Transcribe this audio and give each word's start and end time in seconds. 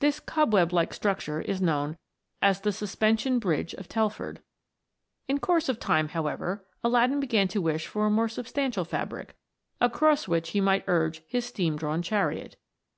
This 0.00 0.20
cobweb 0.20 0.70
like 0.74 0.92
structure 0.92 1.40
is 1.40 1.62
known 1.62 1.96
as 2.42 2.60
the 2.60 2.72
Suspension 2.72 3.38
Bridge 3.38 3.72
of 3.72 3.88
Telford. 3.88 4.42
In 5.28 5.38
course 5.38 5.70
of 5.70 5.80
time, 5.80 6.08
however, 6.08 6.66
Aladdin 6.84 7.20
began 7.20 7.48
to 7.48 7.62
wish 7.62 7.86
for 7.86 8.04
a 8.04 8.10
more 8.10 8.28
substantial 8.28 8.84
fabric, 8.84 9.34
across 9.80 10.28
which 10.28 10.50
he 10.50 10.60
might 10.60 10.84
urge 10.86 11.22
his 11.26 11.46
steam 11.46 11.78
drawn 11.78 12.02
chariot. 12.02 12.58